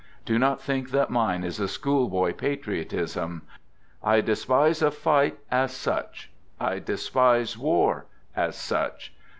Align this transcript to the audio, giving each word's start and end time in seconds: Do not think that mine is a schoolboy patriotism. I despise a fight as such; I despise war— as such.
Do 0.25 0.39
not 0.39 0.59
think 0.59 0.89
that 0.89 1.11
mine 1.11 1.43
is 1.43 1.59
a 1.59 1.67
schoolboy 1.67 2.33
patriotism. 2.33 3.43
I 4.01 4.21
despise 4.21 4.81
a 4.81 4.89
fight 4.89 5.37
as 5.51 5.73
such; 5.73 6.31
I 6.59 6.79
despise 6.79 7.55
war— 7.55 8.07
as 8.45 8.55
such. 8.57 9.13